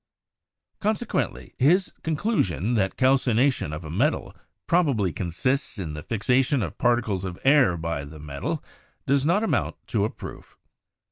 [0.79, 4.35] Consequently, his conclusion that calcination of a metal
[4.65, 8.63] probably consists in the fixation of particles of air by the metal,
[9.05, 10.57] does not amount to a proof.